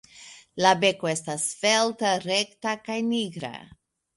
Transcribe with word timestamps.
La 0.65 0.71
beko 0.83 1.11
estas 1.11 1.45
svelta, 1.49 2.15
rekta 2.27 2.75
kaj 2.89 2.99
nigra. 3.15 3.53